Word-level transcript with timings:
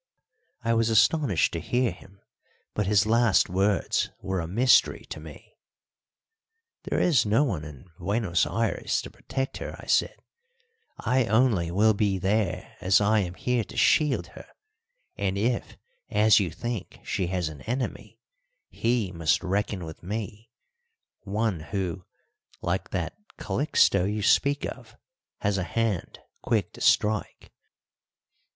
I 0.63 0.73
was 0.73 0.89
astonished 0.89 1.53
to 1.53 1.59
hear 1.59 1.91
him, 1.91 2.21
but 2.73 2.87
his 2.87 3.05
last 3.05 3.49
words 3.51 4.09
were 4.19 4.39
a 4.39 4.47
mystery 4.47 5.05
to 5.11 5.19
me. 5.19 5.53
"There 6.85 6.99
is 6.99 7.23
no 7.23 7.43
one 7.43 7.63
in 7.63 7.91
Buenos 7.99 8.47
Ayres 8.47 8.99
to 9.03 9.11
protect 9.11 9.57
her," 9.57 9.75
I 9.77 9.85
said; 9.85 10.15
"I 10.97 11.25
only 11.25 11.69
will 11.69 11.93
be 11.93 12.17
there 12.17 12.75
as 12.81 12.99
I 12.99 13.19
am 13.19 13.35
here 13.35 13.63
to 13.65 13.77
shield 13.77 14.25
her, 14.29 14.47
and 15.17 15.37
if, 15.37 15.77
as 16.09 16.39
you 16.39 16.49
think, 16.49 17.01
she 17.03 17.27
has 17.27 17.47
an 17.47 17.61
enemy, 17.67 18.17
he 18.71 19.11
must 19.11 19.43
reckon 19.43 19.85
with 19.85 20.01
me 20.01 20.49
one 21.25 21.59
who, 21.59 22.05
like 22.63 22.89
that 22.89 23.15
Calixto 23.37 24.05
you 24.05 24.23
speak 24.23 24.65
of, 24.65 24.95
has 25.41 25.59
a 25.59 25.63
hand 25.63 26.17
quick 26.41 26.73
to 26.73 26.81
strike." 26.81 27.51